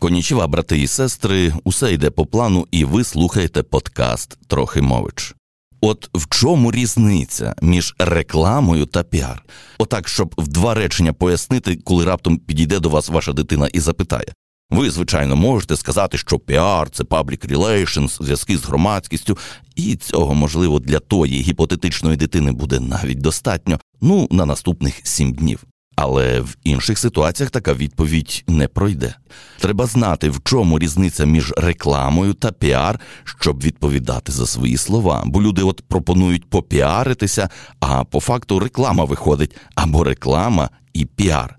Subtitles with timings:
[0.00, 5.34] Konnichiwa, брати і сестри, усе йде по плану, і ви слухаєте подкаст Трохи мович.
[5.80, 9.44] От в чому різниця між рекламою та піар?
[9.78, 14.32] Отак, щоб в два речення пояснити, коли раптом підійде до вас ваша дитина і запитає.
[14.70, 19.38] Ви, звичайно, можете сказати, що піар це public relations, зв'язки з громадськістю,
[19.76, 25.64] і цього, можливо, для тої гіпотетичної дитини буде навіть достатньо, ну, на наступних сім днів.
[26.02, 29.14] Але в інших ситуаціях така відповідь не пройде.
[29.58, 35.22] Треба знати, в чому різниця між рекламою та піар, щоб відповідати за свої слова.
[35.26, 37.48] Бо люди от пропонують попіаритися,
[37.80, 41.58] а по факту реклама виходить або реклама і піар.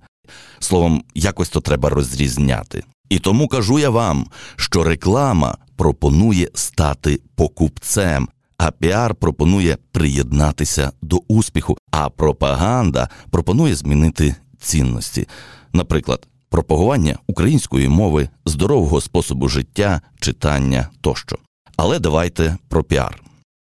[0.59, 2.83] Словом, якось то треба розрізняти.
[3.09, 8.29] І тому кажу я вам, що реклама пропонує стати покупцем,
[8.63, 15.27] а піар пропонує приєднатися до успіху, а пропаганда пропонує змінити цінності,
[15.73, 21.37] наприклад, пропагування української мови, здорового способу життя, читання тощо.
[21.77, 23.21] Але давайте про піар.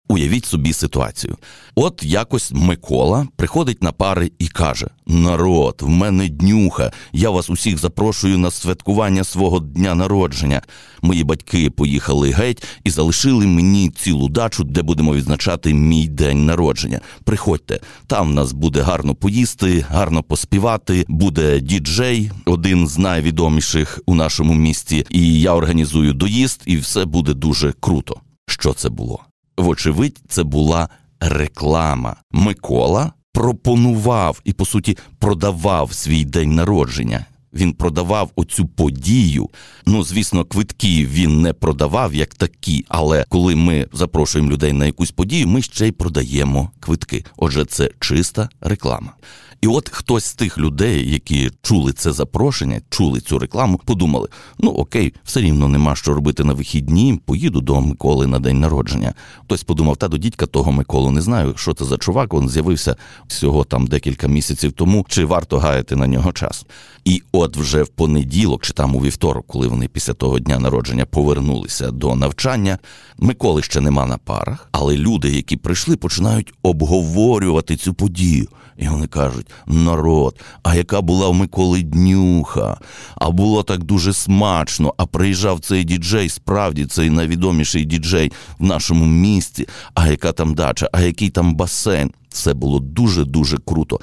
[0.08, 1.36] Уявіть собі ситуацію.
[1.74, 7.78] От якось Микола приходить на пари і каже: Народ, в мене днюха, я вас усіх
[7.78, 10.62] запрошую на святкування свого дня народження.
[11.02, 17.00] Мої батьки поїхали геть і залишили мені цілу дачу, де будемо відзначати мій день народження.
[17.24, 21.04] Приходьте, там в нас буде гарно поїсти, гарно поспівати.
[21.08, 25.06] Буде діджей, один з найвідоміших у нашому місті.
[25.10, 28.20] І я організую доїзд, і все буде дуже круто.
[28.46, 29.27] Що це було?
[29.58, 30.88] Вочевидь, це була
[31.20, 32.16] реклама.
[32.30, 37.26] Микола пропонував і, по суті, продавав свій день народження.
[37.52, 39.48] Він продавав оцю подію.
[39.86, 45.10] Ну, звісно, квитки він не продавав як такі, але коли ми запрошуємо людей на якусь
[45.10, 47.24] подію, ми ще й продаємо квитки.
[47.36, 49.12] Отже, це чиста реклама.
[49.60, 54.70] І от хтось з тих людей, які чули це запрошення, чули цю рекламу, подумали: ну
[54.70, 59.14] окей, все рівно нема що робити на вихідні, поїду до Миколи на день народження.
[59.44, 62.34] Хтось подумав, та до дідька того Миколу не знаю, що це за чувак.
[62.34, 62.96] Він з'явився
[63.26, 66.66] всього там декілька місяців тому, чи варто гаяти на нього час.
[67.04, 71.04] І от вже в понеділок, чи там у вівторок, коли вони після того дня народження
[71.06, 72.78] повернулися до навчання,
[73.18, 78.48] Миколи ще нема на парах, але люди, які прийшли, починають обговорювати цю подію.
[78.78, 82.80] І вони кажуть: народ, а яка була в Миколи днюха,
[83.16, 84.94] а було так дуже смачно.
[84.96, 89.68] А приїжджав цей діджей, справді цей найвідоміший діджей в нашому місті.
[89.94, 92.10] А яка там дача, а який там басейн?
[92.28, 94.00] Все було дуже дуже круто.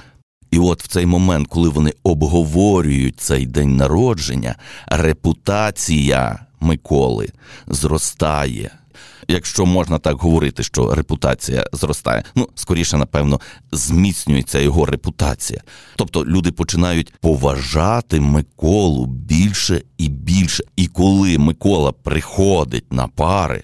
[0.51, 4.55] І от в цей момент, коли вони обговорюють цей день народження,
[4.87, 7.29] репутація Миколи
[7.67, 8.71] зростає
[9.27, 13.39] якщо можна так говорити, що репутація зростає, ну скоріше, напевно,
[13.71, 15.61] зміцнюється його репутація.
[15.95, 20.63] Тобто люди починають поважати Миколу більше і більше.
[20.75, 23.63] І коли Микола приходить на пари.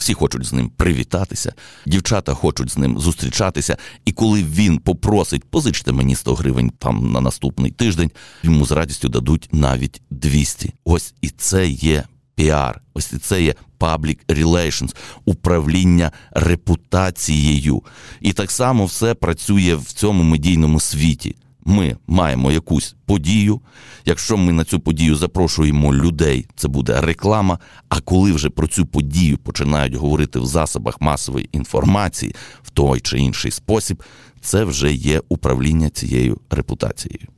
[0.00, 1.52] Всі хочуть з ним привітатися,
[1.86, 3.76] дівчата хочуть з ним зустрічатися.
[4.04, 8.10] І коли він попросить позичте мені 100 гривень там на наступний тиждень,
[8.42, 10.74] йому з радістю дадуть навіть 200.
[10.84, 12.80] Ось і це є піар.
[12.94, 17.82] Ось і це є public relations, управління репутацією.
[18.20, 21.36] І так само все працює в цьому медійному світі.
[21.70, 23.60] Ми маємо якусь подію.
[24.04, 27.58] Якщо ми на цю подію запрошуємо людей, це буде реклама.
[27.88, 33.18] А коли вже про цю подію починають говорити в засобах масової інформації в той чи
[33.18, 34.02] інший спосіб,
[34.40, 37.28] це вже є управління цією репутацією.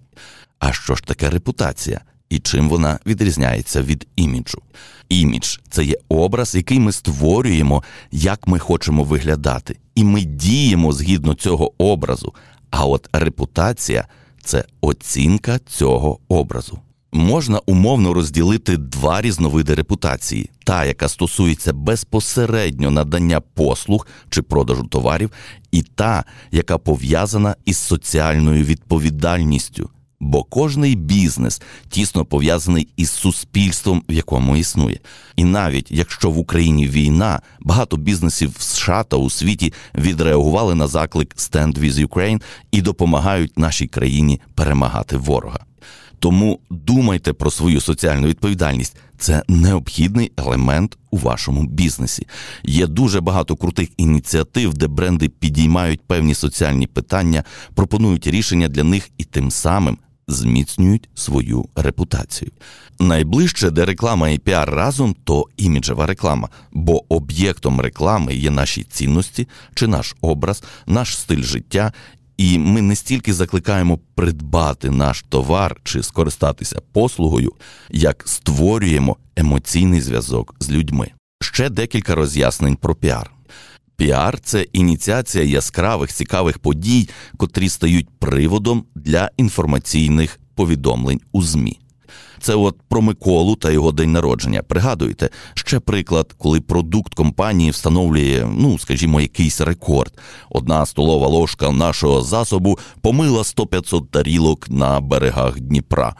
[0.58, 2.00] А що ж таке репутація?
[2.28, 4.62] і чим вона відрізняється від іміджу.
[5.08, 7.82] Імідж це є образ, який ми створюємо,
[8.12, 12.34] як ми хочемо виглядати, і ми діємо згідно цього образу.
[12.70, 14.06] А от репутація
[14.44, 16.78] це оцінка цього образу.
[17.12, 25.30] Можна умовно розділити два різновиди репутації: та, яка стосується безпосередньо надання послуг чи продажу товарів,
[25.72, 29.90] і та, яка пов'язана із соціальною відповідальністю
[30.22, 35.00] бо кожний бізнес тісно пов'язаний із суспільством, в якому існує.
[35.36, 40.86] І навіть якщо в Україні війна, багато бізнесів в США та у світі відреагували на
[40.86, 42.42] заклик «Stand with Ukraine»
[42.72, 45.60] і допомагають нашій країні перемагати ворога.
[46.18, 48.96] Тому думайте про свою соціальну відповідальність.
[49.18, 52.26] Це необхідний елемент у вашому бізнесі.
[52.64, 57.44] Є дуже багато крутих ініціатив, де бренди підіймають певні соціальні питання,
[57.74, 59.98] пропонують рішення для них і тим самим
[60.32, 62.50] зміцнюють свою репутацію.
[63.00, 69.48] Найближче, де реклама і піар разом, то іміджева реклама, бо об'єктом реклами є наші цінності
[69.74, 71.92] чи наш образ, наш стиль життя.
[72.36, 77.52] І ми не стільки закликаємо придбати наш товар чи скористатися послугою,
[77.90, 81.10] як створюємо емоційний зв'язок з людьми.
[81.40, 83.30] Ще декілька роз'яснень про піар.
[84.02, 91.78] Піар це ініціація яскравих цікавих подій, котрі стають приводом для інформаційних повідомлень у ЗМІ.
[92.40, 94.62] Це от про Миколу та його день народження.
[94.62, 100.12] Пригадуєте, ще приклад, коли продукт компанії встановлює, ну скажімо, якийсь рекорд.
[100.50, 106.14] Одна столова ложка нашого засобу помила 100-500 тарілок на берегах Дніпра.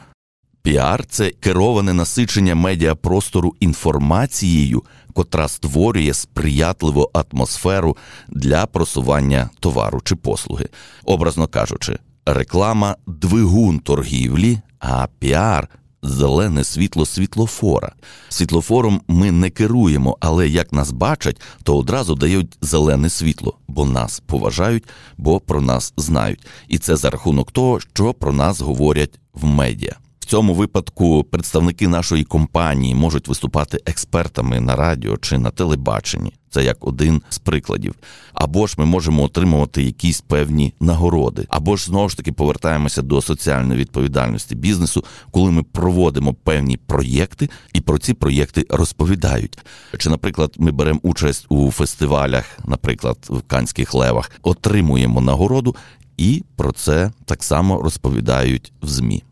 [0.63, 4.83] Піар це кероване насичення медіапростору інформацією,
[5.13, 7.97] котра створює сприятливу атмосферу
[8.29, 10.69] для просування товару чи послуги.
[11.05, 15.69] Образно кажучи, реклама двигун торгівлі, а піар
[16.03, 17.91] зелене світло світлофора.
[18.29, 24.19] Світлофором ми не керуємо, але як нас бачать, то одразу дають зелене світло, бо нас
[24.19, 24.83] поважають,
[25.17, 26.45] бо про нас знають.
[26.67, 29.95] І це за рахунок того, що про нас говорять в медіа.
[30.23, 36.33] В цьому випадку представники нашої компанії можуть виступати експертами на радіо чи на телебаченні.
[36.49, 37.95] Це як один з прикладів.
[38.33, 43.21] Або ж ми можемо отримувати якісь певні нагороди, або ж знову ж таки повертаємося до
[43.21, 49.57] соціальної відповідальності бізнесу, коли ми проводимо певні проєкти і про ці проєкти розповідають.
[49.97, 55.75] Чи, наприклад, ми беремо участь у фестивалях, наприклад, в Канських левах, отримуємо нагороду,
[56.17, 59.23] і про це так само розповідають в ЗМІ.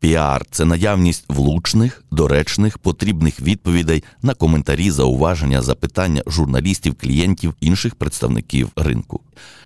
[0.00, 8.70] Піар це наявність влучних, доречних, потрібних відповідей на коментарі, зауваження, запитання журналістів, клієнтів, інших представників
[8.76, 9.20] ринку.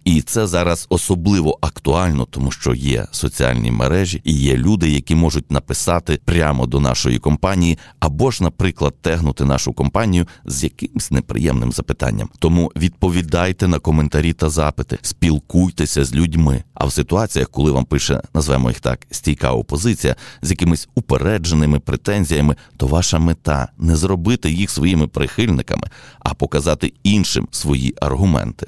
[0.04, 5.50] І це зараз особливо актуально, тому що є соціальні мережі і є люди, які можуть
[5.50, 12.28] написати прямо до нашої компанії, або ж, наприклад, тегнути нашу компанію з якимось неприємним запитанням.
[12.38, 16.64] Тому відповідайте на коментарі та запити, спілкуйтеся з людьми.
[16.74, 22.56] А в ситуаціях, коли вам пише, назвемо їх так, стійка опозиція з якимись упередженими претензіями,
[22.76, 25.88] то ваша мета не зробити їх своїми прихильниками,
[26.18, 28.66] а показати іншим свої аргументи.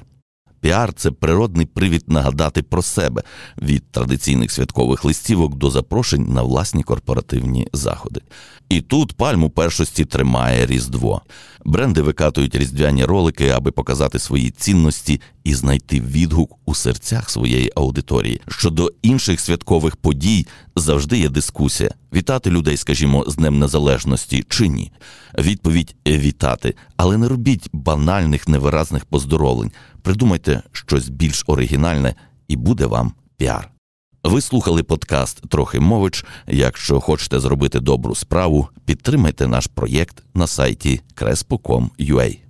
[0.61, 3.23] Піар це природний привід нагадати про себе
[3.61, 8.21] від традиційних святкових листівок до запрошень на власні корпоративні заходи.
[8.69, 11.21] І тут пальму першості тримає Різдво.
[11.65, 18.41] Бренди викатують різдвяні ролики, аби показати свої цінності і знайти відгук у серцях своєї аудиторії.
[18.47, 24.91] Щодо інших святкових подій завжди є дискусія: вітати людей, скажімо, з Днем Незалежності чи ні.
[25.37, 29.71] Відповідь вітати, але не робіть банальних невиразних поздоровлень.
[30.01, 32.15] Придумайте щось більш оригінальне,
[32.47, 33.71] і буде вам піар.
[34.23, 36.25] Ви слухали подкаст Трохи мович.
[36.47, 42.46] Якщо хочете зробити добру справу, підтримайте наш проєкт на сайті crespo.com.ua.